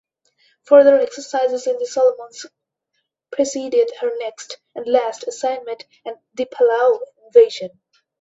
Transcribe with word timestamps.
Further 0.63 0.99
exercises 0.99 1.67
in 1.67 1.77
the 1.77 1.85
Solomons 1.85 2.47
preceded 3.31 3.91
her 3.99 4.09
next, 4.17 4.57
and 4.73 4.87
last, 4.87 5.27
assignment, 5.27 5.85
the 6.33 6.45
Palau 6.47 6.99
invasion. 7.27 7.69